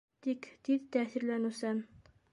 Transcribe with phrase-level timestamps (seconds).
[0.27, 1.87] Тик тиҙ тәьҫирләнеүсән.